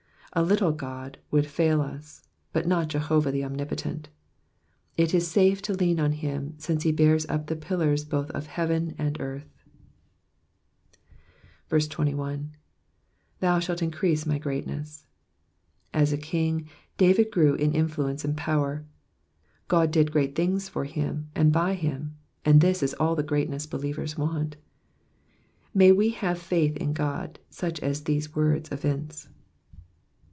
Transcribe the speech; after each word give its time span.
A 0.33 0.43
little 0.43 0.71
God 0.71 1.17
would 1.29 1.45
fail 1.45 1.81
us, 1.81 2.25
but 2.53 2.65
not 2.65 2.87
Jehovah 2.87 3.31
the 3.31 3.43
Omnipotent. 3.43 4.07
It 4.95 5.13
is 5.13 5.27
safe 5.27 5.61
to 5.63 5.73
lean 5.73 5.99
on 5.99 6.13
him, 6.13 6.53
since 6.57 6.83
he 6.83 6.93
bears 6.93 7.25
up 7.25 7.47
the 7.47 7.55
pillars 7.57 8.05
both 8.05 8.31
of 8.31 8.45
heaven 8.47 8.95
and 8.97 9.19
earth. 9.19 9.49
21. 11.69 12.39
^*'Thou 13.41 13.59
shalt 13.59 13.81
increase 13.81 14.25
my 14.25 14.37
greatness,'*'* 14.37 15.05
As 15.93 16.13
a 16.13 16.17
king, 16.17 16.69
David 16.95 17.29
grew 17.29 17.55
in 17.55 17.73
influence 17.75 18.23
and 18.23 18.37
power. 18.37 18.85
God 19.67 19.91
did 19.91 20.11
gieat 20.11 20.33
things 20.33 20.69
for 20.69 20.85
him, 20.85 21.29
and 21.35 21.51
by 21.51 21.73
him, 21.73 22.15
and 22.45 22.61
this 22.61 22.81
is 22.81 22.93
all 22.93 23.17
the 23.17 23.21
great 23.21 23.49
ness 23.49 23.65
believers 23.65 24.17
want. 24.17 24.55
May 25.73 25.91
we 25.91 26.11
have 26.11 26.39
faith 26.39 26.77
in 26.77 26.93
God, 26.93 27.37
such 27.49 27.81
as 27.81 28.05
these 28.05 28.33
words 28.33 28.71
evince. 28.71 29.27